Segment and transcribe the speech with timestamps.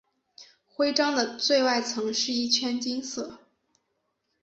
[0.65, 3.37] 徽章的最外层是一圈金色。